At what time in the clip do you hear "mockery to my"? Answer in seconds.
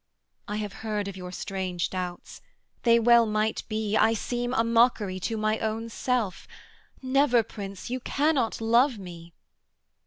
4.63-5.59